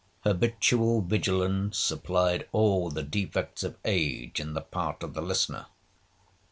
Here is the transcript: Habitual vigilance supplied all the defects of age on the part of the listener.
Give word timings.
Habitual 0.23 1.01
vigilance 1.01 1.77
supplied 1.77 2.47
all 2.51 2.89
the 2.89 3.03
defects 3.03 3.61
of 3.61 3.77
age 3.85 4.41
on 4.41 4.55
the 4.55 4.61
part 4.61 5.03
of 5.03 5.13
the 5.13 5.21
listener. 5.21 5.67